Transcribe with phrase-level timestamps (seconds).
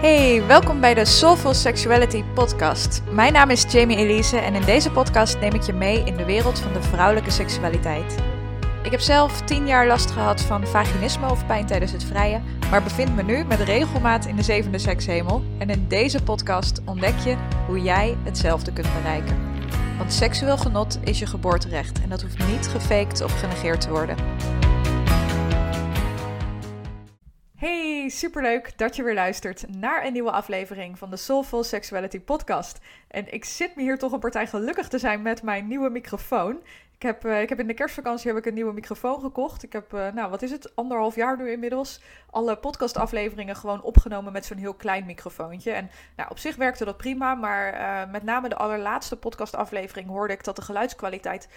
[0.00, 3.02] Hey, welkom bij de Soulful Sexuality podcast.
[3.10, 6.24] Mijn naam is Jamie Elise en in deze podcast neem ik je mee in de
[6.24, 8.14] wereld van de vrouwelijke seksualiteit.
[8.82, 12.82] Ik heb zelf 10 jaar last gehad van vaginisme of pijn tijdens het vrijen, maar
[12.82, 15.42] bevind me nu met regelmaat in de zevende sekshemel.
[15.58, 17.36] En in deze podcast ontdek je
[17.66, 19.36] hoe jij hetzelfde kunt bereiken.
[19.96, 24.16] Want seksueel genot is je geboorterecht en dat hoeft niet gefaked of genegeerd te worden.
[27.58, 32.78] Hey, superleuk dat je weer luistert naar een nieuwe aflevering van de Soulful Sexuality podcast.
[33.08, 36.62] En ik zit me hier toch een partij gelukkig te zijn met mijn nieuwe microfoon.
[36.98, 39.62] Ik heb, uh, ik heb in de kerstvakantie heb ik een nieuwe microfoon gekocht.
[39.62, 44.32] Ik heb, uh, nou wat is het, anderhalf jaar nu inmiddels, alle podcastafleveringen gewoon opgenomen
[44.32, 45.70] met zo'n heel klein microfoontje.
[45.70, 50.32] En nou, op zich werkte dat prima, maar uh, met name de allerlaatste podcastaflevering hoorde
[50.32, 51.48] ik dat de geluidskwaliteit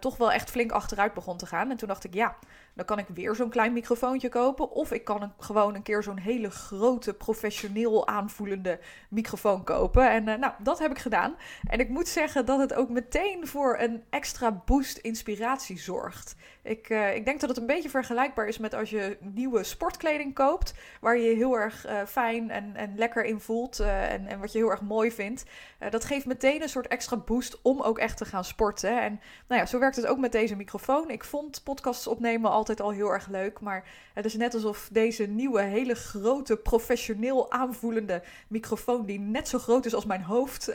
[0.00, 1.70] toch wel echt flink achteruit begon te gaan.
[1.70, 2.36] En toen dacht ik, ja,
[2.74, 4.70] dan kan ik weer zo'n klein microfoontje kopen.
[4.70, 10.10] Of ik kan gewoon een keer zo'n hele grote, professioneel aanvoelende microfoon kopen.
[10.10, 11.36] En nou, dat heb ik gedaan.
[11.68, 16.34] En ik moet zeggen dat het ook meteen voor een extra boost inspiratie zorgt.
[16.68, 20.34] Ik, uh, ik denk dat het een beetje vergelijkbaar is met als je nieuwe sportkleding
[20.34, 24.26] koopt, waar je je heel erg uh, fijn en, en lekker in voelt uh, en,
[24.26, 25.44] en wat je heel erg mooi vindt.
[25.90, 29.02] dat geeft meteen een soort extra boost om ook echt te gaan sporten.
[29.02, 31.10] En nou ja, zo werkt het ook met deze microfoon.
[31.10, 35.26] Ik vond podcasts opnemen altijd al heel erg leuk, maar het is net alsof deze
[35.26, 40.70] nieuwe, hele grote, professioneel aanvoelende microfoon, die net zo groot is als mijn hoofd,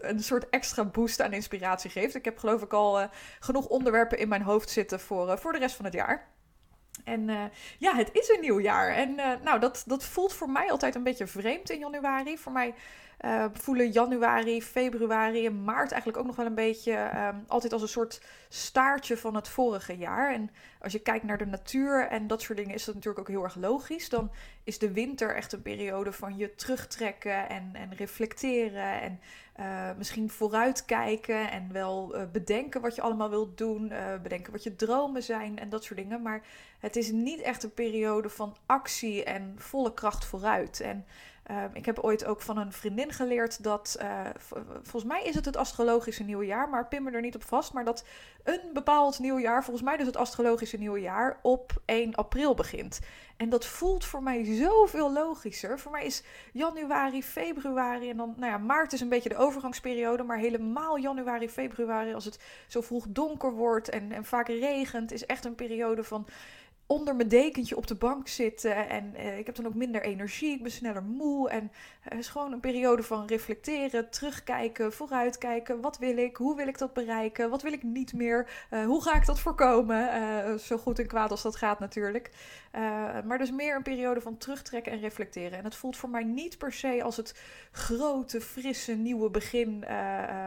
[0.00, 2.14] een soort extra boost aan inspiratie geeft.
[2.14, 3.08] Ik heb geloof ik al
[3.40, 6.34] genoeg onderwerpen in mijn hoofd zitten voor voor, de rest van het jaar.
[7.04, 7.44] En uh,
[7.78, 8.94] ja, het is een nieuw jaar.
[8.94, 12.38] En uh, nou, dat, dat voelt voor mij altijd een beetje vreemd in januari.
[12.38, 12.74] Voor mij
[13.20, 17.82] uh, voelen januari, februari en maart eigenlijk ook nog wel een beetje um, altijd als
[17.82, 20.32] een soort staartje van het vorige jaar.
[20.32, 23.34] En als je kijkt naar de natuur en dat soort dingen, is dat natuurlijk ook
[23.34, 24.08] heel erg logisch.
[24.08, 24.30] Dan
[24.64, 29.20] is de winter echt een periode van je terugtrekken en, en reflecteren en
[29.60, 34.62] uh, misschien vooruitkijken en wel uh, bedenken wat je allemaal wilt doen, uh, bedenken wat
[34.62, 36.22] je dromen zijn en dat soort dingen.
[36.22, 36.42] Maar
[36.78, 40.80] het is niet echt een periode van actie en volle kracht vooruit.
[40.80, 41.04] En
[41.50, 44.20] uh, ik heb ooit ook van een vriendin geleerd dat, uh,
[44.82, 47.72] volgens mij is het het astrologische nieuwe jaar, maar pin me er niet op vast,
[47.72, 48.04] maar dat
[48.44, 53.00] een bepaald nieuw jaar, volgens mij dus het astrologische nieuwe jaar, op 1 april begint.
[53.36, 55.78] En dat voelt voor mij zoveel logischer.
[55.78, 60.22] Voor mij is januari, februari en dan, nou ja, maart is een beetje de overgangsperiode,
[60.22, 65.26] maar helemaal januari, februari, als het zo vroeg donker wordt en, en vaak regent, is
[65.26, 66.26] echt een periode van
[66.86, 68.88] onder mijn dekentje op de bank zitten.
[68.88, 70.54] En uh, ik heb dan ook minder energie.
[70.54, 71.50] Ik ben sneller moe.
[71.50, 71.70] En
[72.00, 75.80] het uh, is gewoon een periode van reflecteren, terugkijken, vooruitkijken.
[75.80, 76.36] Wat wil ik?
[76.36, 77.50] Hoe wil ik dat bereiken?
[77.50, 78.66] Wat wil ik niet meer?
[78.70, 79.94] Uh, hoe ga ik dat voorkomen?
[80.60, 82.30] zo goed en kwaad als dat gaat natuurlijk.
[83.24, 85.58] maar dus meer een periode van terugtrekken en reflecteren.
[85.58, 89.84] En het voelt voor mij niet per se als het grote, frisse, nieuwe begin.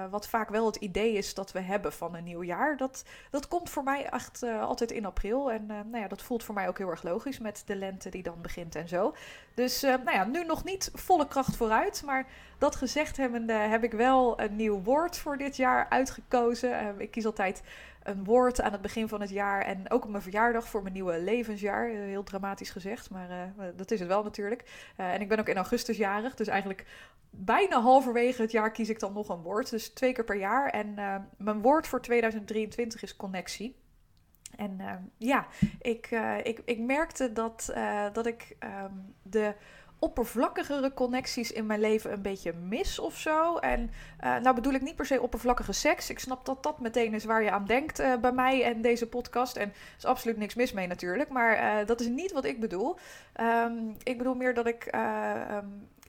[0.10, 2.78] wat vaak wel het idee is dat we hebben van een nieuw jaar.
[2.78, 5.52] Dat, dat komt voor mij echt altijd in april.
[5.52, 8.24] En nou ja, dat voelt voor mij ook heel erg logisch met de lente die
[8.24, 9.16] dan begint en zo.
[9.54, 12.02] Dus uh, nou ja, nu nog niet volle kracht vooruit.
[12.06, 16.70] Maar dat gezegd hebbende heb ik wel een nieuw woord voor dit jaar uitgekozen.
[16.70, 17.64] Uh, ik kies altijd
[18.04, 20.94] een woord aan het begin van het jaar en ook op mijn verjaardag voor mijn
[20.94, 21.92] nieuwe levensjaar.
[21.92, 24.64] Uh, heel dramatisch gezegd, maar dat is het wel natuurlijk.
[24.96, 26.86] en ik ben ook in augustus jarig, dus eigenlijk
[27.30, 29.70] bijna halverwege het jaar kies ik dan nog een woord.
[29.70, 30.70] Dus twee keer per jaar.
[30.70, 30.94] En
[31.38, 33.76] mijn woord voor 2023 is connectie.
[34.56, 35.48] En uh, ja,
[35.82, 39.54] ik, uh, ik, ik merkte dat, uh, dat ik um, de
[40.00, 43.58] oppervlakkigere connecties in mijn leven een beetje mis of zo.
[43.58, 46.10] En nou bedoel ik niet per se oppervlakkige seks.
[46.10, 49.56] Ik snap dat dat meteen is waar je aan denkt bij mij en deze podcast.
[49.56, 51.30] En er is absoluut niks mis mee natuurlijk.
[51.30, 52.98] Maar dat is niet wat ik bedoel.
[53.42, 54.90] Um, ik bedoel meer dat ik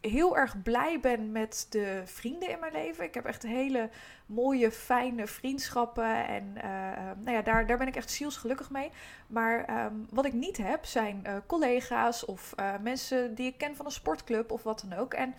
[0.01, 3.05] heel erg blij ben met de vrienden in mijn leven.
[3.05, 3.91] Ik heb echt hele
[4.31, 6.27] mooie, fijne vriendschappen.
[6.27, 6.63] En uh,
[7.25, 8.91] nou ja, daar, daar ben ik echt zielsgelukkig mee.
[9.27, 13.87] Maar um, wat ik niet heb, zijn uh, collega's of mensen die ik ken van
[13.87, 15.15] een sportclub of wat dan ook.
[15.15, 15.35] En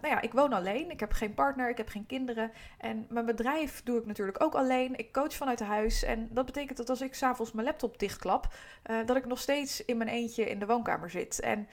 [0.00, 0.90] nou ja, ik woon alleen.
[0.90, 2.52] Ik heb geen partner, ik heb geen kinderen.
[2.78, 4.98] En mijn bedrijf doe ik natuurlijk ook alleen.
[4.98, 6.02] Ik coach vanuit huis.
[6.02, 8.54] En dat betekent dat als ik s'avonds mijn laptop dichtklap,
[9.06, 11.40] dat ik nog steeds in mijn eentje in de woonkamer zit.
[11.40, 11.68] En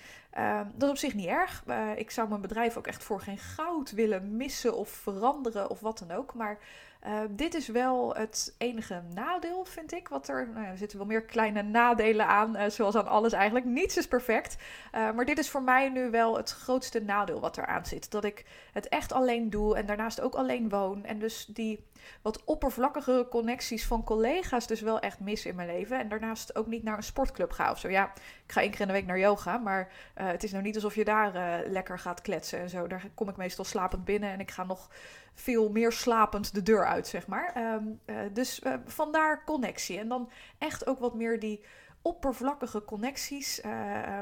[0.73, 1.63] dat is op zich niet erg.
[1.95, 5.99] ik zou mijn bedrijf ook echt voor geen goud willen missen of veranderen of wat
[5.99, 6.33] dan ook.
[6.37, 6.59] Maar
[7.07, 10.07] uh, dit is wel het enige nadeel, vind ik.
[10.07, 13.65] Wat er, nou er zitten wel meer kleine nadelen aan, uh, zoals aan alles eigenlijk.
[13.65, 14.57] Niets is perfect.
[14.95, 18.11] Uh, maar dit is voor mij nu wel het grootste nadeel wat eraan zit.
[18.11, 21.05] Dat ik het echt alleen doe en daarnaast ook alleen woon.
[21.05, 21.85] En dus die
[22.21, 25.99] wat oppervlakkige connecties van collega's dus wel echt mis in mijn leven.
[25.99, 27.89] En daarnaast ook niet naar een sportclub ga of zo.
[27.89, 28.11] Ja,
[28.45, 30.75] ik ga één keer in de week naar yoga, maar uh, het is nou niet
[30.75, 32.87] alsof je daar uh, lekker gaat kletsen en zo.
[32.87, 34.89] Daar kom ik meestal slapend binnen en ik ga nog
[35.33, 37.73] veel meer slapend de deur uit, zeg maar.
[37.73, 39.99] Um, uh, dus vandaar connectie.
[39.99, 41.63] En dan echt ook wat meer die
[42.07, 44.19] oppervlakkige connecties uh,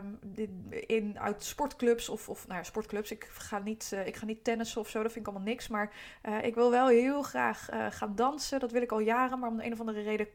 [0.70, 3.12] in, uit sportclubs of, of nou ja, sportclubs.
[3.12, 5.68] Ik ga, niet, uh, ik ga niet tennissen of zo, dat vind ik allemaal niks.
[5.68, 5.94] Maar
[6.24, 8.60] uh, ik wil wel heel graag gaan dansen.
[8.60, 10.28] Dat wil ik al jaren, maar om de een of andere reden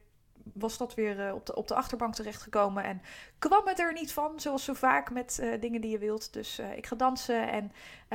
[0.52, 2.84] was dat weer op, de, op de achterbank terechtgekomen.
[2.84, 3.02] En
[3.38, 6.32] kwam het er niet van, zoals zo vaak met dingen die je wilt.
[6.32, 7.72] Dus ik ga dansen en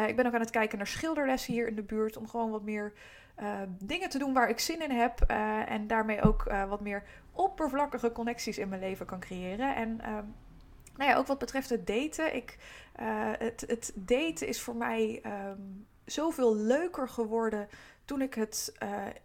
[0.08, 2.18] ik ben ook aan het kijken naar schilderlessen hier in de buurt.
[2.18, 2.94] Om gewoon wat meer
[3.68, 5.22] dingen te doen waar ik zin in heb.
[5.68, 7.04] en daarmee ook wat meer
[7.36, 9.76] oppervlakkige connecties in mijn leven kan creëren.
[9.76, 10.36] En um,
[10.96, 12.36] nou ja, ook wat betreft het daten.
[12.36, 12.58] Ik,
[13.00, 17.68] uh, het, het daten is voor mij um, zoveel leuker geworden
[18.06, 18.74] toen ik het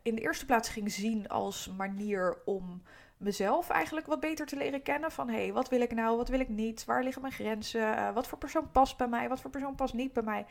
[0.03, 2.83] in de eerste plaats ging zien als manier om
[3.17, 5.13] mezelf eigenlijk wat beter te leren kennen.
[5.13, 8.15] Van hé, hey, wat wil ik nou, wat wil ik niet, waar liggen mijn grenzen,
[8.15, 10.47] wat voor persoon past bij mij, wat voor persoon past niet bij mij.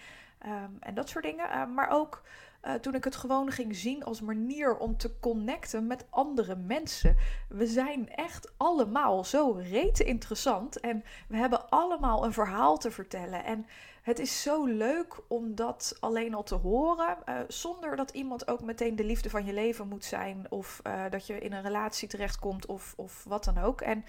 [0.80, 1.74] En dat soort dingen.
[1.74, 2.22] Maar ook
[2.64, 7.16] uh, toen ik het gewoon ging zien als manier om te connecten met andere mensen.
[7.48, 13.44] We zijn echt allemaal zo rete interessant en we hebben allemaal een verhaal te vertellen.
[13.44, 13.66] En
[14.02, 18.62] het is zo leuk om dat alleen al te horen, uh, zonder dat iemand ook
[18.62, 22.08] meteen de liefde van je leven moet zijn, of uh, dat je in een relatie
[22.08, 23.82] terechtkomt, of, of wat dan ook.
[23.82, 24.06] En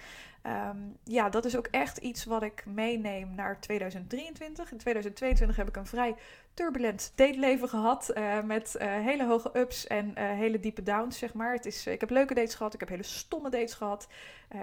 [0.69, 4.71] um, ja, dat is ook echt iets wat ik meeneem naar 2023.
[4.71, 6.15] In 2022 heb ik een vrij
[6.53, 11.53] turbulent dateleven gehad, uh, met hele hoge ups en hele diepe downs, zeg maar.
[11.53, 14.07] Het is, ik heb leuke dates gehad, ik heb hele stomme dates gehad.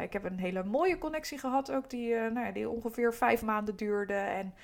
[0.02, 3.76] ik heb een hele mooie connectie gehad, ook die, nou ja, die ongeveer vijf maanden
[3.76, 4.54] duurde en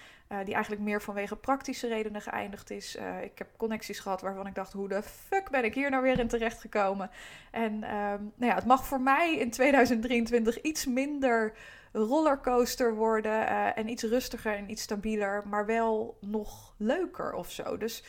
[0.44, 2.96] die eigenlijk meer vanwege praktische redenen geëindigd is.
[3.22, 6.18] Ik heb connecties gehad waarvan ik dacht: hoe de fuck ben ik hier nou weer
[6.18, 7.10] in terechtgekomen?
[7.50, 11.52] En um, nou ja, het mag voor mij in 2023 iets minder
[11.96, 17.76] rollercoaster worden uh, en iets rustiger en iets stabieler, maar wel nog leuker of zo.
[17.76, 18.04] Dus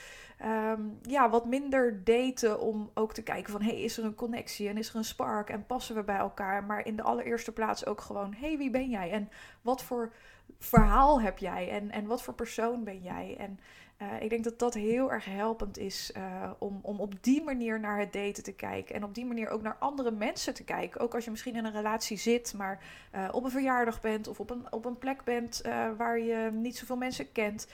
[0.45, 4.69] um, ja, wat minder daten om ook te kijken van hey, is er een connectie
[4.69, 6.63] en is er een spark en passen we bij elkaar?
[6.63, 9.29] Maar in de allereerste plaats ook gewoon hey, wie ben jij en
[9.61, 10.13] wat voor
[10.59, 13.35] verhaal heb jij en, en wat voor persoon ben jij?
[13.39, 13.59] En
[14.01, 17.79] uh, ik denk dat dat heel erg helpend is uh, om, om op die manier
[17.79, 18.95] naar het daten te kijken.
[18.95, 21.01] En op die manier ook naar andere mensen te kijken.
[21.01, 22.83] Ook als je misschien in een relatie zit, maar
[23.15, 25.61] uh, op een verjaardag bent of op een, op een plek bent
[25.97, 27.67] waar je niet zoveel mensen kent.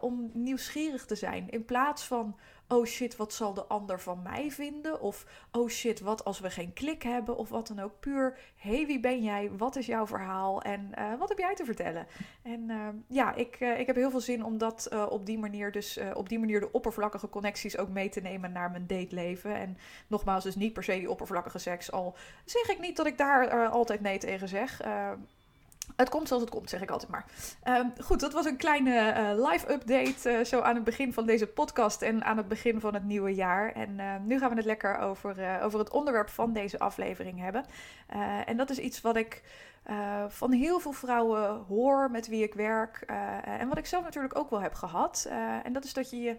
[0.00, 1.50] Om nieuwsgierig te zijn.
[1.50, 2.36] In plaats van
[2.68, 5.00] oh shit, wat zal de ander van mij vinden?
[5.00, 7.36] Of oh shit, wat als we geen klik hebben?
[7.36, 8.00] Of wat dan ook.
[8.00, 9.50] Puur, hey, wie ben jij?
[9.56, 10.62] Wat is jouw verhaal?
[10.62, 12.06] En uh, wat heb jij te vertellen?
[12.42, 15.72] En uh, ja, ik, uh, ik heb heel veel zin om dat op die manier,
[15.72, 19.54] dus op die manier de oppervlakkige connecties ook mee te nemen naar mijn dateleven.
[19.54, 21.92] En nogmaals, dus niet per se die oppervlakkige seks.
[21.92, 24.80] Al zeg ik niet dat ik daar altijd nee tegen zeg.
[25.96, 27.24] Het komt zoals het komt, zeg ik altijd maar.
[27.64, 31.26] Um, goed, dat was een kleine uh, live update uh, zo aan het begin van
[31.26, 33.72] deze podcast en aan het begin van het nieuwe jaar.
[33.72, 37.64] En uh, nu gaan we het lekker over, over het onderwerp van deze aflevering hebben.
[38.46, 39.42] en dat is iets wat ik
[40.28, 43.04] van heel veel vrouwen hoor met wie ik werk
[43.44, 45.28] en wat ik zelf natuurlijk ook wel heb gehad.
[45.64, 46.36] en dat is dat je je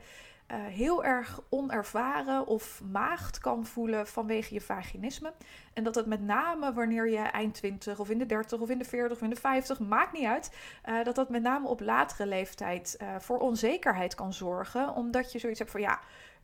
[0.55, 5.33] heel erg onervaren of maagd kan voelen vanwege je vaginisme.
[5.73, 8.77] En dat het met name wanneer je eind 20 of in de 30 of in
[8.77, 10.55] de 40 of in de 50, maakt niet uit,
[10.89, 14.95] uh, dat dat met name op latere leeftijd uh, voor onzekerheid kan zorgen.
[14.95, 15.99] Omdat je zoiets hebt van ja.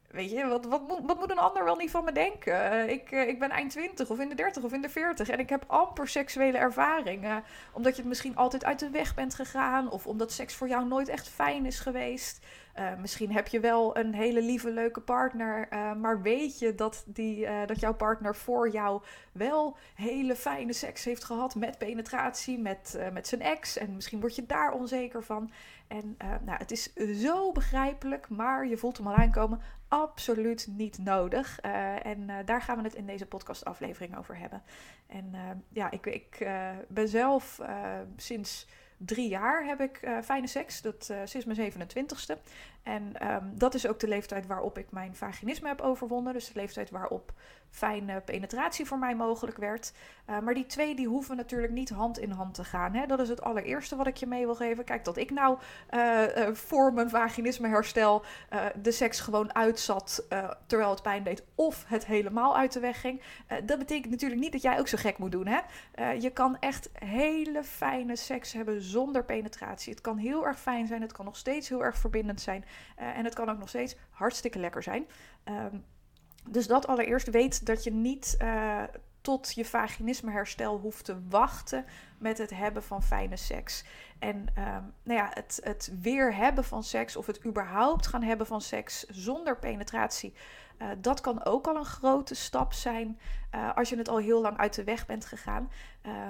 [0.08, 2.89] Weet je, wat, wat, moet, wat moet een ander wel niet van me denken?
[2.89, 5.50] ik, ik ben eind 20 of in de 30 of in de 40 en ik
[5.50, 7.43] heb amper seksuele ervaringen.
[7.72, 10.88] omdat je het misschien altijd uit de weg bent gegaan of omdat seks voor jou
[10.88, 12.46] nooit echt fijn is geweest.
[12.79, 17.03] Uh, misschien heb je wel een hele lieve, leuke partner, uh, maar weet je dat,
[17.05, 22.60] die, uh, dat jouw partner voor jou wel hele fijne seks heeft gehad met penetratie,
[22.60, 23.77] met, met zijn ex.
[23.77, 25.51] En misschien word je daar onzeker van.
[25.88, 29.62] En nou, het is zo begrijpelijk, maar je voelt hem al aankomen.
[29.88, 31.60] Absoluut niet nodig.
[32.03, 34.63] en daar gaan we het in deze podcastaflevering over hebben.
[35.07, 35.36] En
[35.69, 36.48] ja, ik, ik
[36.88, 37.60] ben zelf
[38.15, 38.67] sinds
[38.98, 40.82] drie jaar heb ik uh, fijne seks.
[40.82, 42.38] Dat uh, sinds mijn 27ste.
[42.84, 46.34] En um, dat is ook de leeftijd waarop ik mijn vaginisme heb overwonnen.
[46.34, 47.34] Dus de leeftijd waarop
[47.69, 49.93] fijne penetratie voor mij mogelijk werd.
[50.29, 52.93] Uh, maar die twee die hoeven natuurlijk niet hand in hand te gaan.
[52.93, 53.05] Hè?
[53.05, 54.83] Dat is het allereerste wat ik je mee wil geven.
[54.83, 55.57] Kijk, dat ik nou
[55.91, 58.24] uh, uh, voor mijn vaginisme herstel
[58.81, 60.27] de seks gewoon uitzat
[60.65, 61.43] terwijl het pijn deed.
[61.55, 63.21] Of het helemaal uit de weg ging.
[63.65, 65.47] dat betekent natuurlijk niet dat jij ook zo gek moet doen.
[65.47, 65.59] Hè?
[66.12, 69.93] je kan echt hele fijne seks hebben zonder penetratie.
[69.93, 71.01] Het kan heel erg fijn zijn.
[71.01, 72.65] Het kan nog steeds heel erg verbindend zijn.
[72.95, 75.07] en het kan ook nog steeds hartstikke lekker zijn.
[75.45, 75.83] Um,
[76.50, 78.84] Dus dat allereerst weet dat je niet uh,
[79.22, 81.86] tot je vaginisme herstel hoeft te wachten
[82.18, 83.84] met het hebben van fijne seks.
[84.20, 88.48] En um, nou ja, het, het weer hebben van seks of het überhaupt gaan hebben
[88.48, 90.34] van seks zonder penetratie
[90.81, 93.19] uh, dat kan ook al een grote stap zijn
[93.55, 95.72] uh, als je het al heel lang uit de weg bent gegaan.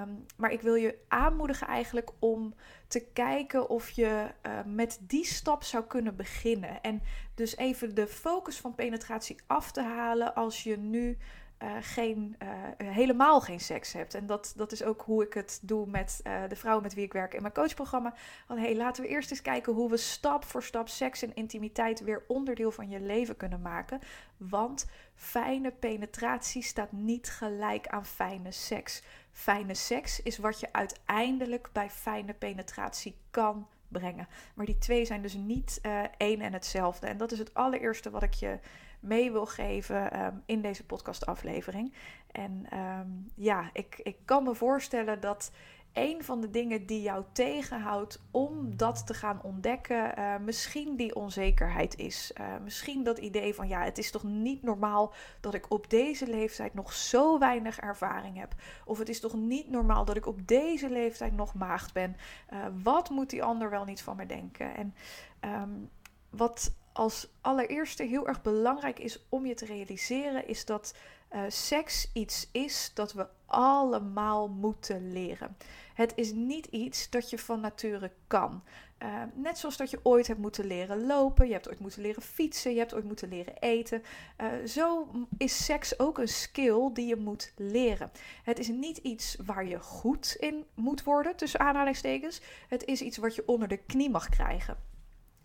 [0.02, 2.54] Um, maar ik wil je aanmoedigen eigenlijk om
[2.88, 6.82] te kijken of je uh, met die stap zou kunnen beginnen.
[6.82, 7.02] En
[7.36, 11.18] dus even de focus van penetratie af te halen als je nu
[11.64, 12.48] uh, geen, uh,
[12.88, 14.14] helemaal geen seks hebt.
[14.14, 17.04] En dat, dat is ook hoe ik het doe met uh, de vrouwen met wie
[17.04, 18.14] ik werk in mijn coachprogramma.
[18.46, 22.04] Van hey, laten we eerst eens kijken hoe we stap voor stap seks en intimiteit
[22.04, 24.00] weer onderdeel van je leven kunnen maken.
[24.38, 24.86] Want
[25.16, 29.04] fijne penetratie staat niet gelijk aan fijne seks.
[29.32, 34.28] Fijne seks is wat je uiteindelijk bij fijne penetratie kan brengen.
[34.56, 35.82] Maar die twee zijn dus niet
[36.18, 37.08] één en hetzelfde.
[37.08, 38.60] En dat is het allereerste wat ik je
[39.00, 41.94] mee wil geven um, in deze podcastaflevering.
[42.32, 45.52] En um, ja, ik, ik kan me voorstellen dat
[45.98, 51.16] een van de dingen die jou tegenhoudt om dat te gaan ontdekken, uh, misschien die
[51.16, 52.32] onzekerheid is.
[52.40, 56.28] Uh, misschien dat idee van ja, het is toch niet normaal dat ik op deze
[56.28, 58.54] leeftijd nog zo weinig ervaring heb.
[58.86, 62.16] Of het is toch niet normaal dat ik op deze leeftijd nog maagd ben.
[62.54, 64.76] Uh, wat moet die ander wel niet van me denken?
[64.76, 64.96] En
[65.42, 65.90] um,
[66.30, 70.96] wat als allereerste heel erg belangrijk is om je te realiseren, is dat
[71.32, 75.58] uh, seks iets is dat we allemaal moeten leren.
[75.94, 78.64] Het is niet iets dat je van nature kan.
[79.04, 82.22] Uh, net zoals dat je ooit hebt moeten leren lopen, je hebt ooit moeten leren
[82.22, 84.04] fietsen, je hebt ooit moeten leren eten.
[84.42, 85.08] Uh, zo
[85.38, 88.12] is seks ook een skill die je moet leren.
[88.44, 92.42] Het is niet iets waar je goed in moet worden, tussen aanhalingstekens.
[92.68, 94.78] Het is iets wat je onder de knie mag krijgen.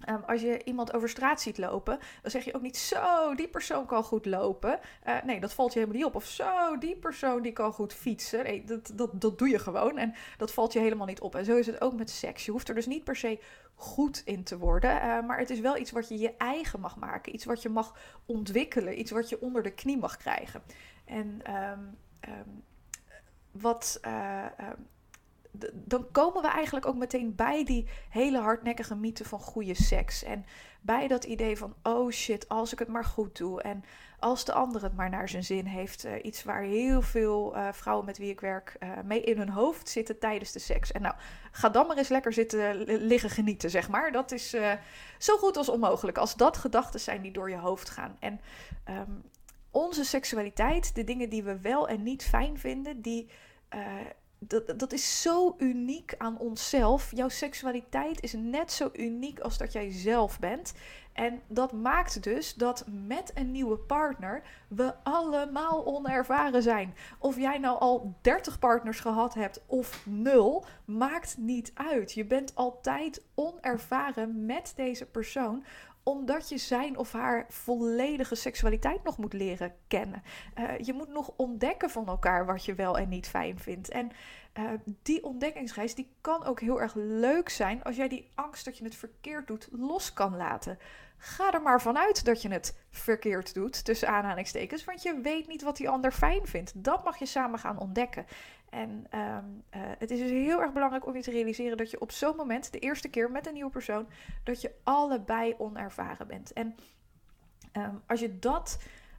[0.09, 3.49] Um, als je iemand over straat ziet lopen, dan zeg je ook niet zo, die
[3.49, 4.81] persoon kan goed lopen.
[5.07, 6.15] Uh, nee, dat valt je helemaal niet op.
[6.15, 8.45] Of zo, die persoon die kan goed fietsen.
[8.45, 11.35] Nee, dat, dat, dat doe je gewoon en dat valt je helemaal niet op.
[11.35, 12.45] En zo is het ook met seks.
[12.45, 13.41] Je hoeft er dus niet per se
[13.75, 16.97] goed in te worden, uh, maar het is wel iets wat je je eigen mag
[16.97, 17.35] maken.
[17.35, 20.63] Iets wat je mag ontwikkelen, iets wat je onder de knie mag krijgen.
[21.05, 22.65] En um, um,
[23.51, 24.01] wat...
[24.07, 24.47] Uh,
[25.73, 30.23] dan komen we eigenlijk ook meteen bij die hele hardnekkige mythe van goede seks.
[30.23, 30.45] En
[30.81, 33.63] bij dat idee van, oh shit, als ik het maar goed doe.
[33.63, 33.85] En
[34.19, 36.05] als de ander het maar naar zijn zin heeft.
[36.05, 39.49] Uh, iets waar heel veel uh, vrouwen met wie ik werk uh, mee in hun
[39.49, 40.93] hoofd zitten tijdens de seks.
[40.93, 41.15] En nou,
[41.51, 44.13] ga dan maar eens lekker zitten liggen genieten, zeg maar.
[44.13, 44.57] Dat is
[45.19, 46.19] zo goed als onmogelijk.
[46.19, 48.17] Als dat gedachten zijn die door je hoofd gaan.
[48.21, 48.41] En
[48.89, 49.23] um,
[49.71, 53.31] onze seksualiteit, de dingen die we wel en niet fijn vinden, die
[54.49, 57.11] dat, dat is zo uniek aan onszelf.
[57.15, 60.73] Jouw seksualiteit is net zo uniek als dat jij zelf bent.
[61.13, 66.95] En dat maakt dus dat met een nieuwe partner we allemaal onervaren zijn.
[67.19, 72.13] Of jij nou al 30 partners gehad hebt of nul, maakt niet uit.
[72.13, 75.65] Je bent altijd onervaren met deze persoon
[76.03, 80.23] omdat je zijn of haar volledige seksualiteit nog moet leren kennen.
[80.59, 83.89] Uh, je moet nog ontdekken van elkaar wat je wel en niet fijn vindt.
[83.89, 84.11] En
[84.59, 84.71] uh,
[85.03, 88.85] die ontdekkingsreis die kan ook heel erg leuk zijn als jij die angst dat je
[88.85, 90.79] het verkeerd doet los kan laten.
[91.17, 95.63] Ga er maar vanuit dat je het verkeerd doet, tussen aanhalingstekens, want je weet niet
[95.63, 96.85] wat die ander fijn vindt.
[96.85, 98.27] Dat mag je samen gaan ontdekken.
[98.73, 102.01] En um, uh, het is dus heel erg belangrijk om je te realiseren dat je
[102.01, 104.09] op zo'n moment, de eerste keer met een nieuwe persoon,
[104.45, 106.53] dat je allebei onervaren bent.
[106.53, 106.75] En
[107.73, 108.79] um, als je dat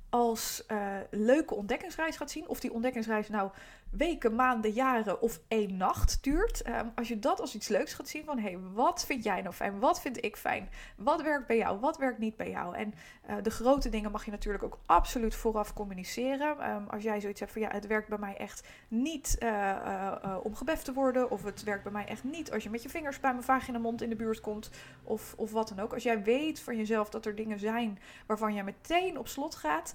[0.09, 3.51] als uh, leuke ontdekkingsreis gaat zien, of die ontdekkingsreis nou
[3.97, 6.67] weken, maanden, jaren of één nacht duurt.
[6.67, 9.41] Um, als je dat als iets leuks gaat zien van hé, hey, wat vind jij
[9.41, 9.79] nou fijn?
[9.79, 10.69] Wat vind ik fijn?
[10.97, 11.79] Wat werkt bij jou?
[11.79, 12.75] Wat werkt niet bij jou?
[12.75, 12.93] En
[13.29, 16.69] uh, de grote dingen mag je natuurlijk ook absoluut vooraf communiceren.
[16.69, 20.37] Um, als jij zoiets hebt van ja, het werkt bij mij echt niet uh, uh,
[20.43, 21.31] om gebeft te worden.
[21.31, 23.77] Of het werkt bij mij echt niet als je met je vingers bij mijn vagina
[23.77, 24.69] mond in de buurt komt.
[25.03, 25.93] Of, of wat dan ook.
[25.93, 29.93] Als jij weet van jezelf dat er dingen zijn waarvan jij meteen op slot gaat.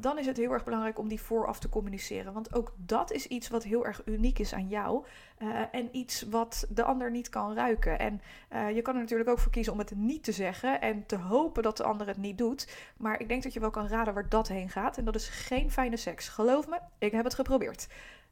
[0.00, 2.32] dan is het heel erg belangrijk om die vooraf te communiceren.
[2.32, 5.04] Want ook dat is iets wat heel erg uniek is aan jou.
[5.38, 7.98] Uh, en iets wat de ander niet kan ruiken.
[7.98, 8.20] En
[8.52, 11.16] uh, je kan er natuurlijk ook voor kiezen om het niet te zeggen en te
[11.16, 12.68] hopen dat de ander het niet doet.
[12.96, 14.98] Maar ik denk dat je wel kan raden waar dat heen gaat.
[14.98, 16.28] En dat is geen fijne seks.
[16.28, 17.86] Geloof me, ik heb het geprobeerd.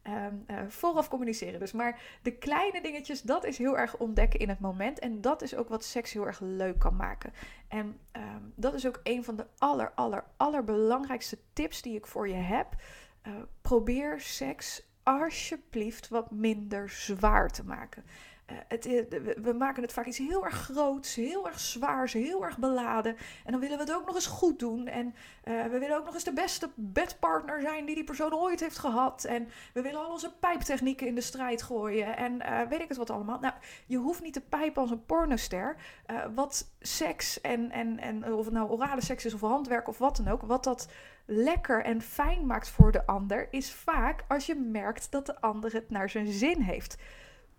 [0.06, 1.72] Um, uh, vooraf communiceren dus.
[1.72, 4.98] Maar de kleine dingetjes, dat is heel erg ontdekken in het moment.
[4.98, 7.32] En dat is ook wat seks heel erg leuk kan maken.
[7.68, 12.28] En um, dat is ook een van de aller, aller, allerbelangrijkste tips die ik voor
[12.28, 12.66] je heb.
[13.26, 18.04] Uh, probeer seks alsjeblieft wat minder zwaar te maken.
[18.46, 18.86] uh, het,
[19.42, 23.16] we maken het vaak iets heel erg groots, heel erg zwaars, heel erg beladen.
[23.44, 24.86] En dan willen we het ook nog eens goed doen.
[24.86, 25.06] En
[25.44, 28.78] uh, we willen ook nog eens de beste bedpartner zijn die die persoon ooit heeft
[28.78, 29.24] gehad.
[29.24, 32.16] En we willen al onze pijptechnieken in de strijd gooien.
[32.16, 33.38] En weet ik het wat allemaal.
[33.40, 33.54] Nou,
[33.86, 35.76] je hoeft niet te pijpen als een pornoster.
[36.34, 40.16] wat seks en, en, en of het nou orale seks is of handwerk of wat
[40.16, 40.42] dan ook.
[40.42, 40.88] Wat dat
[41.26, 45.72] lekker en fijn maakt voor de ander, is vaak als je merkt dat de ander
[45.72, 46.96] het naar zijn zin heeft.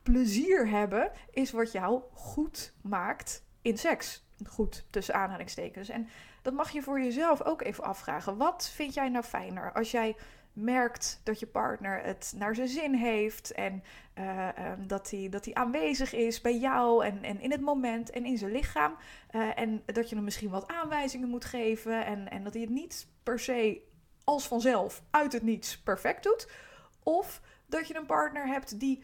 [0.04, 4.26] Plezier hebben is wat jou goed maakt in seks.
[4.48, 5.90] Goed tussen aanhalingstekens.
[5.90, 6.08] En
[6.42, 8.38] dat mag je voor jezelf ook even afvragen.
[8.38, 10.16] Wat vind jij nou fijner als jij
[10.54, 13.84] merkt dat je partner het naar zijn zin heeft en
[14.20, 18.26] uh, um, dat hij dat aanwezig is bij jou en, en in het moment en
[18.26, 18.96] in zijn lichaam.
[19.32, 22.72] Uh, en dat je hem misschien wat aanwijzingen moet geven en, en dat hij het
[22.72, 23.82] niet per se
[24.24, 26.50] als vanzelf uit het niets perfect doet.
[27.04, 29.04] Of dat je een partner hebt die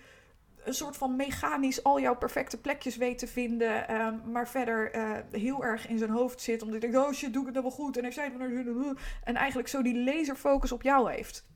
[0.64, 5.12] een soort van mechanisch al jouw perfecte plekjes weet te vinden, um, maar verder uh,
[5.32, 7.68] heel erg in zijn hoofd zit, omdat hij denkt, oh shit, doe ik het nou
[7.68, 8.32] wel goed, en ik zei
[9.24, 11.48] en eigenlijk zo die laserfocus op jou heeft.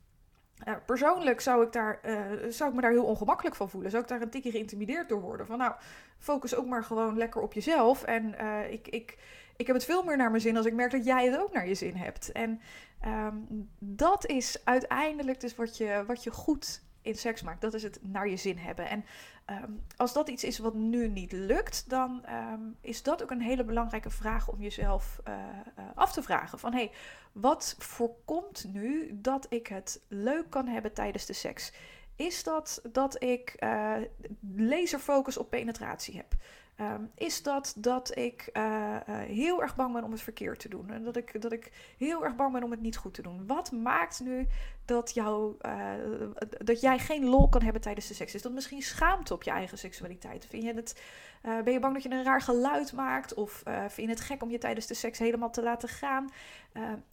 [0.86, 3.90] Persoonlijk zou ik, daar, uh, zou ik me daar heel ongemakkelijk van voelen.
[3.90, 5.46] Zou ik daar een tikje geïntimideerd door worden.
[5.46, 5.74] Van nou,
[6.18, 8.02] focus ook maar gewoon lekker op jezelf.
[8.02, 9.18] En uh, ik, ik,
[9.56, 11.52] ik heb het veel meer naar mijn zin als ik merk dat jij het ook
[11.52, 12.32] naar je zin hebt.
[12.32, 12.60] En
[13.06, 17.60] um, dat is uiteindelijk dus wat je, wat je goed in seks maakt.
[17.60, 18.88] Dat is het naar je zin hebben.
[18.88, 19.04] En
[19.50, 23.40] um, als dat iets is wat nu niet lukt, dan um, is dat ook een
[23.40, 25.34] hele belangrijke vraag om jezelf uh,
[25.78, 26.58] uh, af te vragen.
[26.58, 26.90] Van hé, hey,
[27.32, 31.72] wat voorkomt nu dat ik het leuk kan hebben tijdens de seks?
[32.16, 33.96] Is dat dat ik uh,
[34.56, 36.34] laserfocus op penetratie heb?
[36.80, 40.68] Um, is dat dat ik uh, uh, heel erg bang ben om het verkeerd te
[40.68, 40.90] doen.
[40.90, 43.46] En dat ik, dat ik heel erg bang ben om het niet goed te doen.
[43.46, 44.46] Wat maakt nu
[44.84, 45.56] dat, jou,
[46.58, 48.34] dat jij geen lol kan hebben tijdens de seks?
[48.34, 50.46] Is dat misschien schaamte op je eigen seksualiteit?
[50.46, 51.00] Vind je het,
[51.44, 53.34] ben je bang dat je een raar geluid maakt?
[53.34, 56.30] Of vind je het gek om je tijdens de seks helemaal te laten gaan?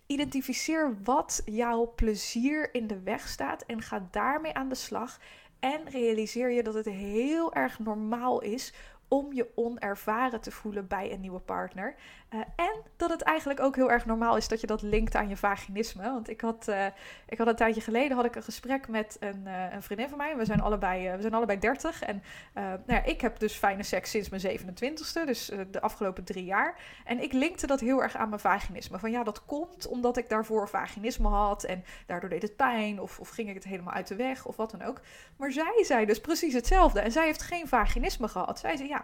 [0.06, 5.20] identificeer wat jouw plezier in de weg staat en ga daarmee aan de slag.
[5.60, 8.74] En realiseer je dat het heel erg normaal is
[9.13, 11.96] om je onervaren te voelen bij een nieuwe partner.
[12.30, 15.29] Uh, en dat het eigenlijk ook heel erg normaal is dat je dat linkt aan
[15.29, 16.03] je vaginisme.
[16.03, 16.86] Want ik had, uh,
[17.27, 20.18] ik had een tijdje geleden had ik een gesprek met een, uh, een vriendin van
[20.18, 20.38] mij.
[20.38, 22.01] We zijn allebei, we zijn allebei 30.
[22.01, 26.46] En nou ja, ik heb dus fijne seks sinds mijn 27ste, dus de afgelopen drie
[26.46, 26.79] jaar.
[27.05, 29.00] En ik linkte dat heel erg aan mijn vaginisme.
[29.00, 31.64] Van ja, dat komt omdat ik daarvoor vaginisme had.
[31.64, 33.00] En daardoor deed het pijn.
[33.00, 34.46] Of, of ging ik het helemaal uit de weg.
[34.46, 35.01] Of wat dan ook.
[35.38, 37.00] Maar zij zei dus precies hetzelfde.
[37.00, 38.59] En zij heeft geen vaginisme gehad.
[38.59, 39.00] Zij zei ja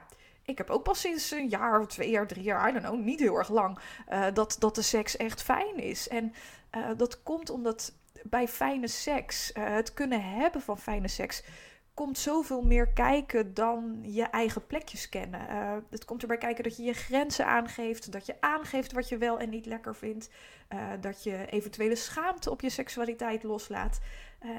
[0.48, 3.00] ik heb ook pas sinds een jaar of twee jaar, drie jaar, I don't know,
[3.00, 3.80] niet heel erg lang,
[4.10, 6.08] uh, dat, dat de seks echt fijn is.
[6.08, 6.34] En
[6.76, 11.44] uh, dat komt omdat bij fijne seks, uh, het kunnen hebben van fijne seks,
[11.94, 15.40] komt zoveel meer kijken dan je eigen plekjes kennen.
[15.90, 19.40] het komt erbij kijken dat je je grenzen aangeeft, dat je aangeeft wat je wel
[19.40, 20.30] en niet lekker vindt,
[21.00, 24.00] dat je eventuele schaamte op je seksualiteit loslaat.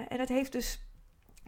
[0.08, 0.82] en het heeft dus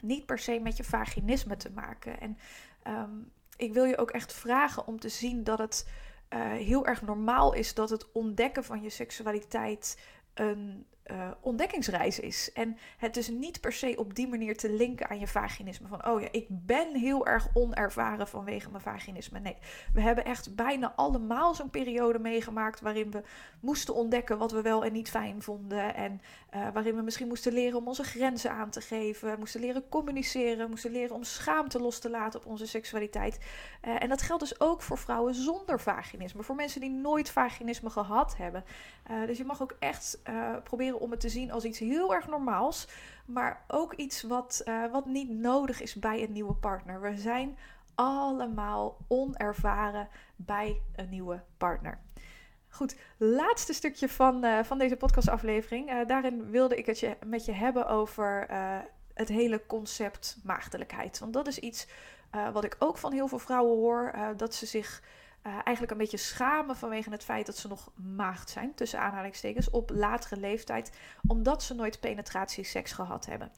[0.00, 2.20] niet per se met je vaginisme te maken.
[2.20, 2.38] En
[2.87, 5.88] um, ik wil je ook echt vragen om te zien dat het
[6.31, 9.99] uh, heel erg normaal is dat het ontdekken van je seksualiteit
[10.35, 12.53] een uh, ontdekkingsreis is.
[12.53, 15.88] En het dus niet per se op die manier te linken aan je vaginisme.
[15.88, 19.40] Van, oh ja, ik ben heel erg onervaren vanwege mijn vaginisme.
[19.40, 19.57] Nee,
[19.92, 22.81] we hebben echt bijna allemaal zo'n periode meegemaakt...
[22.81, 23.23] waarin we
[23.61, 25.94] moesten ontdekken wat we wel en niet fijn vonden.
[25.94, 26.20] En
[26.55, 29.38] uh, waarin we misschien moesten leren om onze grenzen aan te geven.
[29.38, 30.70] Moesten leren communiceren.
[30.70, 33.38] Moesten leren om schaamte los te laten op onze seksualiteit.
[33.85, 36.42] Uh, en dat geldt dus ook voor vrouwen zonder vaginisme.
[36.42, 38.64] Voor mensen die nooit vaginisme gehad hebben.
[39.27, 40.23] dus je mag ook echt
[40.64, 42.89] proberen om het te zien als iets heel erg normaals,
[43.27, 47.01] maar ook iets wat, uh, wat niet nodig is bij een nieuwe partner.
[47.01, 47.57] We zijn
[47.95, 51.99] allemaal onervaren bij een nieuwe partner.
[52.69, 55.91] Goed, laatste stukje van, uh, van deze podcastaflevering.
[55.91, 58.47] Uh, daarin wilde ik het je, met je hebben over
[59.15, 61.19] het hele concept maagdelijkheid.
[61.19, 61.87] Want dat is iets
[62.53, 65.03] wat ik ook van heel veel vrouwen hoor, dat ze zich
[65.46, 69.70] uh, eigenlijk een beetje schamen vanwege het feit dat ze nog maagd zijn, tussen aanhalingstekens,
[69.70, 70.92] op latere leeftijd,
[71.26, 73.53] omdat ze nooit penetratieseks gehad hebben.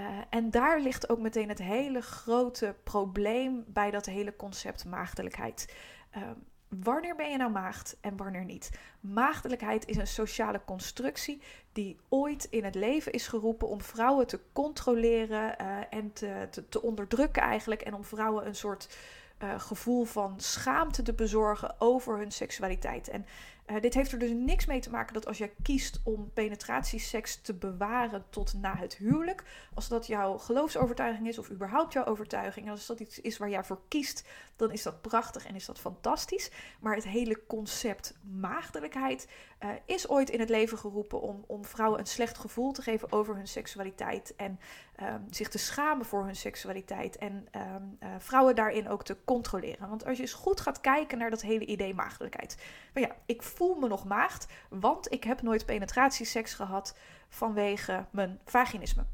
[0.00, 5.74] Uh, en daar ligt ook meteen het hele grote probleem bij dat hele concept maagdelijkheid.
[6.16, 6.22] Uh,
[6.68, 8.70] wanneer ben je nou maagd en wanneer niet?
[9.00, 14.40] Maagdelijkheid is een sociale constructie die ooit in het leven is geroepen om vrouwen te
[14.52, 17.82] controleren uh, en te, te, onderdrukken eigenlijk.
[17.82, 18.96] En om vrouwen een soort
[19.44, 23.08] uh, gevoel van schaamte te bezorgen over hun seksualiteit.
[23.08, 23.26] En
[23.66, 27.40] Uh, dit heeft er dus niks mee te maken dat als jij kiest om penetratieseks
[27.40, 32.70] te bewaren tot na het huwelijk, als dat jouw geloofsovertuiging is of überhaupt jouw overtuiging,
[32.70, 34.24] als dat iets is waar jij voor kiest,
[34.56, 36.50] dan is dat prachtig en is dat fantastisch.
[36.80, 39.28] Maar het hele concept maagdelijkheid
[39.60, 43.12] uh, is ooit in het leven geroepen om, om vrouwen een slecht gevoel te geven
[43.12, 44.58] over hun seksualiteit en
[45.02, 49.88] um, zich te schamen voor hun seksualiteit en um, uh, vrouwen daarin ook te controleren.
[49.88, 52.56] Want als je eens goed gaat kijken naar dat hele idee maagdelijkheid.
[52.92, 56.96] Maar ja, ik voel me nog maagd, want ik heb nooit penetratieseks gehad
[57.28, 59.06] vanwege mijn vaginisme.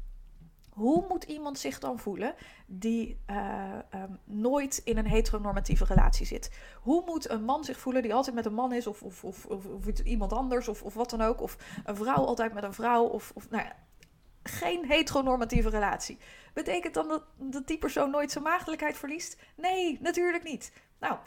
[0.71, 6.51] Hoe moet iemand zich dan voelen die uh, um, nooit in een heteronormatieve relatie zit?
[6.81, 9.45] Hoe moet een man zich voelen die altijd met een man is, of, of, of,
[9.45, 11.41] of, iemand anders, of, of wat dan ook?
[11.41, 13.75] Of een vrouw altijd met een vrouw, of, of nou ja,
[14.43, 16.17] geen heteronormatieve relatie.
[16.53, 19.37] Betekent dan dat, dat die persoon nooit zijn maagdelijkheid verliest?
[19.55, 20.73] Nee, natuurlijk niet.
[20.99, 21.17] Nou,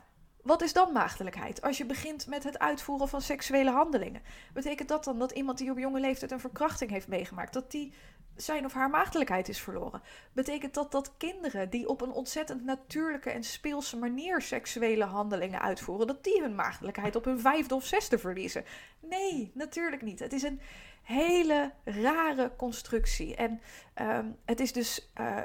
[0.44, 1.62] wat is dan maagdelijkheid?
[1.62, 4.22] Als je begint met het uitvoeren van seksuele handelingen.
[4.52, 7.92] Betekent dat dan dat iemand die op jonge leeftijd een verkrachting heeft meegemaakt, dat die
[8.36, 10.02] zijn of haar maagdelijkheid is verloren?
[10.32, 16.06] Betekent dat dat kinderen die op een ontzettend natuurlijke en speelse manier seksuele handelingen uitvoeren,
[16.06, 18.64] dat die hun maagdelijkheid op hun vijfde of zesde verliezen?
[19.00, 20.18] Nee, natuurlijk niet.
[20.18, 20.60] Het is een
[21.02, 23.34] hele rare constructie.
[23.34, 23.60] En
[23.94, 25.12] um, het is dus.
[25.20, 25.40] Uh,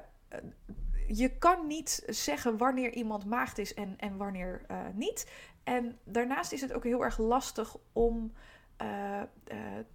[1.11, 5.31] je kan niet zeggen wanneer iemand maagd is en, en wanneer uh, niet.
[5.63, 8.33] En daarnaast is het ook heel erg lastig om
[8.81, 9.21] uh,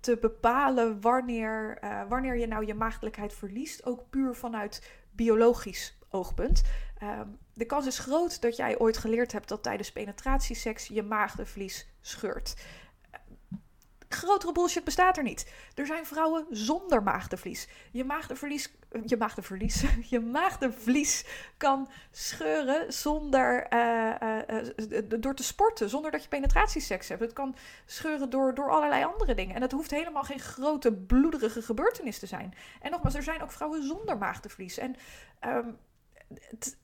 [0.00, 3.86] te bepalen wanneer, wanneer je nou je maagdelijkheid verliest.
[3.86, 6.62] Ook puur vanuit biologisch oogpunt.
[6.98, 11.88] Ehm, de kans is groot dat jij ooit geleerd hebt dat tijdens penetratieseks je maagdenvlies
[12.00, 12.54] scheurt.
[14.08, 15.52] Grotere bullshit bestaat er niet.
[15.74, 17.68] Er zijn vrouwen zonder maagdenvlies.
[17.90, 21.24] Je maagdenverlies, je maagdenverlies, je maagdenvlies
[21.56, 24.38] kan scheuren zonder, uh,
[24.90, 27.20] uh, door te sporten, zonder dat je penetratieseks hebt.
[27.20, 29.54] Het kan scheuren door, door allerlei andere dingen.
[29.54, 32.54] En het hoeft helemaal geen grote bloederige gebeurtenis te zijn.
[32.80, 34.78] En nogmaals, er zijn ook vrouwen zonder maagdenvlies.
[34.78, 34.96] En
[36.48, 36.76] het,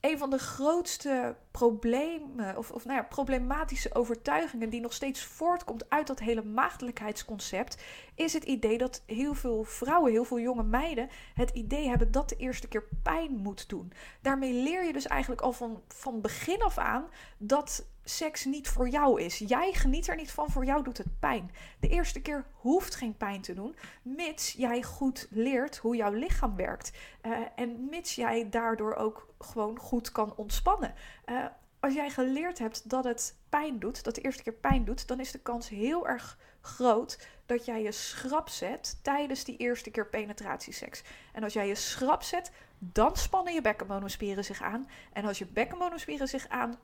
[0.00, 5.90] een van de grootste problemen, of, of nou ja, problematische overtuigingen die nog steeds voortkomt
[5.90, 7.82] uit dat hele maagdelijkheidsconcept,
[8.14, 12.28] is het idee dat heel veel vrouwen, heel veel jonge meiden, het idee hebben dat
[12.28, 13.92] de eerste keer pijn moet doen.
[14.20, 17.08] Daarmee leer je dus eigenlijk al van, van begin af aan
[17.38, 17.86] dat
[18.16, 19.38] seks niet voor jou is.
[19.38, 21.50] Jij geniet er niet van, voor jou doet het pijn.
[21.80, 26.56] De eerste keer hoeft geen pijn te doen, mits jij goed leert hoe jouw lichaam
[26.56, 26.92] werkt.
[27.22, 30.94] Uh, en mits jij daardoor ook gewoon goed kan ontspannen.
[31.26, 31.44] Uh,
[31.80, 35.20] als jij geleerd hebt dat het pijn doet, dat de eerste keer pijn doet, dan
[35.20, 40.06] is de kans heel erg groot dat jij je schrap zet tijdens die eerste keer
[40.06, 41.02] penetratieseks.
[41.32, 44.88] En als jij je schrap zet, dan spannen je bekkenmonospieren zich aan.
[45.12, 46.78] En als je bekkenmonospieren zich aan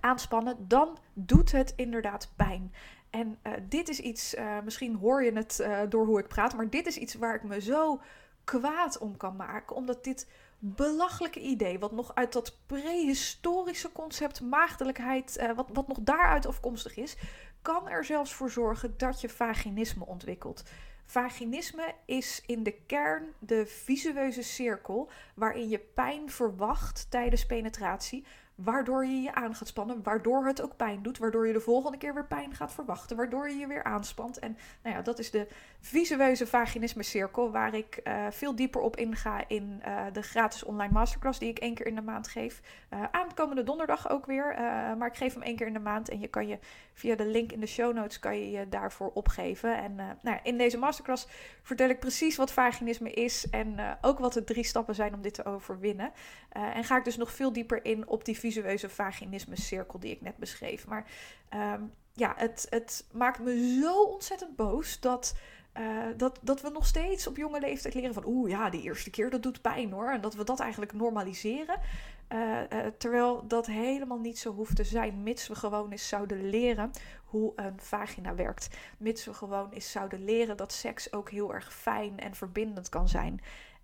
[0.00, 2.74] aanspannen, dan doet het inderdaad pijn.
[3.10, 6.54] En uh, dit is iets, uh, misschien hoor je het uh, door hoe ik praat,
[6.54, 8.00] maar dit is iets waar ik me zo
[8.44, 9.76] kwaad om kan maken.
[9.76, 10.28] Omdat dit
[10.58, 17.16] belachelijke idee, wat nog uit dat prehistorische concept maagdelijkheid, wat, wat nog daaruit afkomstig is,
[17.62, 20.62] kan er zelfs voor zorgen dat je vaginisme ontwikkelt.
[21.04, 28.24] Vaginisme is in de kern de visueuze cirkel waarin je pijn verwacht tijdens penetratie,
[28.54, 31.98] waardoor je je aan gaat spannen, waardoor het ook pijn doet, waardoor je de volgende
[31.98, 34.38] keer weer pijn gaat verwachten, waardoor je je weer aanspant.
[34.38, 35.46] En nou ja, dat is de
[35.80, 40.92] visueuze vaginisme cirkel, waar ik uh, veel dieper op inga in uh, de gratis online
[40.92, 42.60] masterclass die ik één keer in de maand geef.
[42.90, 44.54] Uh, aankomende donderdag ook weer,
[44.98, 46.58] maar ik geef hem één keer in de maand en je kan je
[46.94, 49.76] via de link in de show notes kan je je daarvoor opgeven.
[49.76, 51.26] En nou ja, in deze masterclass
[51.62, 55.34] vertel ik precies wat vaginisme is en ook wat de drie stappen zijn om dit
[55.34, 56.12] te overwinnen.
[56.50, 60.20] en ga ik dus nog veel dieper in op die visueuze vaginisme cirkel die ik
[60.20, 60.86] net beschreef.
[60.86, 61.06] Maar
[61.54, 65.34] um, ja, het, het maakt me zo ontzettend boos dat,
[65.78, 69.10] uh, dat, dat we nog steeds op jonge leeftijd leren van oeh ja, die eerste
[69.10, 70.10] keer dat doet pijn hoor.
[70.10, 71.80] En dat we dat eigenlijk normaliseren.
[72.28, 76.50] Uh, uh, terwijl dat helemaal niet zo hoeft te zijn, mits we gewoon eens zouden
[76.50, 76.90] leren
[77.24, 78.68] hoe een vagina werkt.
[78.98, 83.08] Mits we gewoon eens zouden leren dat seks ook heel erg fijn en verbindend kan
[83.08, 83.40] zijn.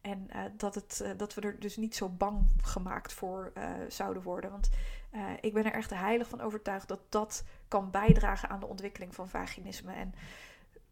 [0.09, 3.64] En uh, dat, het, uh, dat we er dus niet zo bang gemaakt voor uh,
[3.88, 4.51] zouden worden.
[4.51, 4.71] Want
[5.40, 9.29] ik ben er echt heilig van overtuigd dat dat kan bijdragen aan de ontwikkeling van
[9.29, 9.92] vaginisme.
[9.92, 10.14] En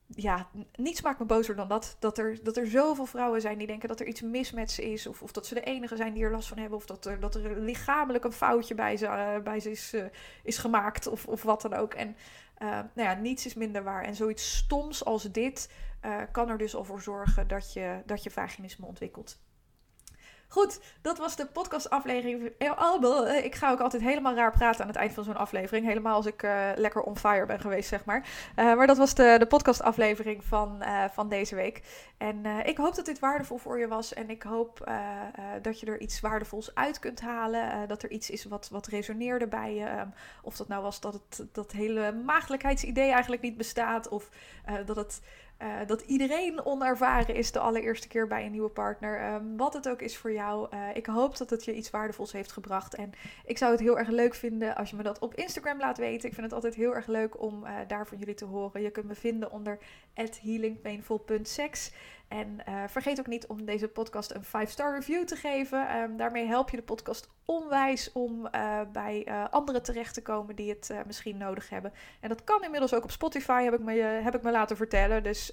[0.07, 1.97] ja, niets maakt me bozer dan dat.
[1.99, 4.93] Dat er, dat er zoveel vrouwen zijn die denken dat er iets mis met ze
[4.93, 5.07] is.
[5.07, 6.79] Of, of dat ze de enige zijn die er last van hebben.
[6.79, 9.95] Of dat er, dat er lichamelijk een foutje bij ze, bij ze is,
[10.43, 11.07] is gemaakt.
[11.07, 11.95] Of, of wat dan ook.
[11.95, 12.17] En
[12.59, 14.05] nou ja, niets is minder waar.
[14.05, 15.71] En zoiets stoms als dit
[16.05, 19.39] uh, kan er dus al voor zorgen dat je, dat je vaginisme ontwikkelt.
[20.49, 22.53] Goed, dat was de podcastaflevering.
[22.59, 25.87] Eh, ik ga ook altijd helemaal raar praten aan het eind van zo'n aflevering.
[25.87, 28.29] Helemaal als ik uh, lekker on fire ben geweest, zeg maar.
[28.57, 31.83] Maar dat was de, de podcastaflevering van, van deze week.
[32.19, 34.15] En ik hoop dat dit waardevol voor je was.
[34.15, 34.91] En ik hoop
[35.63, 37.89] dat je er iets waardevols uit kunt halen.
[37.89, 39.91] dat er iets is wat, wat resoneerde bij je.
[39.91, 44.09] Um, of dat nou was dat het dat hele maagdelijkheidsidee eigenlijk niet bestaat.
[44.09, 44.29] Of
[44.87, 45.21] dat het
[45.63, 49.35] uh, dat iedereen onervaren is de allereerste keer bij een nieuwe partner.
[49.35, 50.69] Um, wat het ook is voor jou.
[50.75, 52.95] Uh, ik hoop dat het je iets waardevols heeft gebracht.
[52.95, 53.13] En
[53.45, 56.29] ik zou het heel erg leuk vinden als je me dat op Instagram laat weten.
[56.29, 58.83] Ik vind het altijd heel erg leuk om uh, daar van jullie te horen.
[58.83, 59.79] Je kunt me vinden onder
[60.43, 61.93] healingpainful.sex.
[62.29, 65.97] En uh, vergeet ook niet om deze podcast een 5-star review te geven.
[65.97, 70.57] Um, daarmee help je de podcast onwijs om uh, bij uh, anderen terecht te komen
[70.57, 71.93] die het misschien nodig hebben.
[72.21, 75.23] En dat kan inmiddels ook op Spotify, heb ik me, heb ik me laten vertellen.
[75.23, 75.53] Dus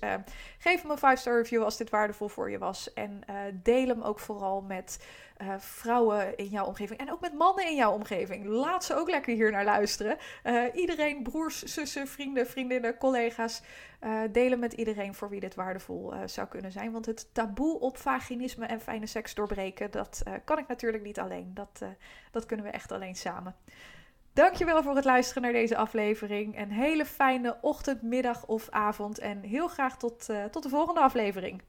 [0.57, 2.93] geef hem een 5-star review als dit waardevol voor je was.
[2.93, 5.05] En deel hem ook vooral met
[5.41, 8.45] uh, vrouwen in jouw omgeving en ook met mannen in jouw omgeving.
[8.45, 10.17] Laat ze ook lekker hier naar luisteren.
[10.43, 13.61] Uh, iedereen, broers, zussen, vrienden, vriendinnen, collega's,
[14.01, 16.91] uh, delen met iedereen voor wie dit waardevol zou kunnen zijn.
[16.91, 21.51] Want het taboe op vaginisme en fijne seks doorbreken, dat kan ik natuurlijk niet alleen.
[21.53, 21.81] Dat,
[22.31, 23.55] dat kunnen we echt alleen samen.
[24.33, 26.59] Dankjewel voor het luisteren naar deze aflevering.
[26.59, 29.19] Een hele fijne ochtend, middag of avond.
[29.19, 31.61] En heel graag tot, tot de volgende aflevering.